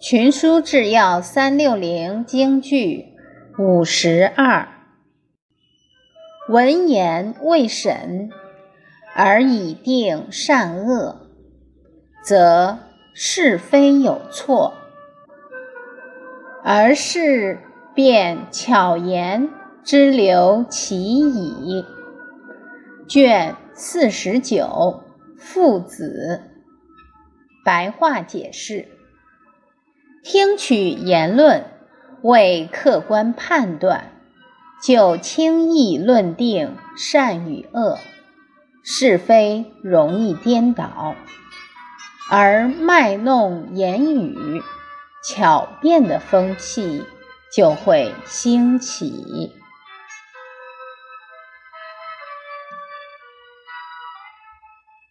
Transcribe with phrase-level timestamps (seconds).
[0.00, 3.14] 群书治要三六零京剧
[3.58, 4.68] 五十二，
[6.50, 8.30] 闻言未审
[9.16, 11.30] 而已定善恶，
[12.22, 12.80] 则
[13.14, 14.74] 是非有错，
[16.62, 17.60] 而是
[17.94, 19.48] 便巧言
[19.82, 21.86] 之留其矣。
[23.06, 25.02] 卷四十九，
[25.36, 26.42] 父子
[27.64, 28.88] 白话解释。
[30.22, 31.66] 听取言论，
[32.22, 34.12] 为客观判断，
[34.82, 37.98] 就轻易论定善与恶，
[38.82, 41.14] 是非容易颠倒，
[42.30, 44.62] 而卖弄言语、
[45.22, 47.04] 巧辩的风气
[47.54, 49.52] 就会兴起。